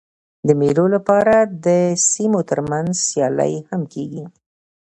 [0.47, 1.67] د مېلو له پاره د
[2.11, 4.23] سیمو تر منځ سیالۍ هم کېږي.